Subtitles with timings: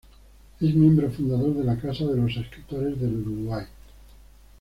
[0.59, 3.65] Es miembro fundador de la Casa de los Escritores del Uruguay.